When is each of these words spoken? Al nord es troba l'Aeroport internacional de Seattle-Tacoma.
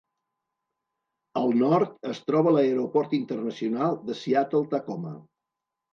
Al 1.41 1.53
nord 1.59 2.09
es 2.13 2.21
troba 2.31 2.55
l'Aeroport 2.57 3.15
internacional 3.21 4.03
de 4.09 4.17
Seattle-Tacoma. 4.23 5.13